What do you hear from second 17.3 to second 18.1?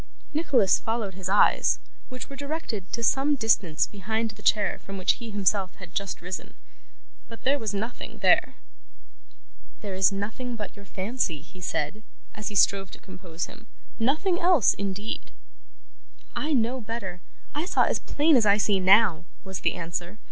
I saw as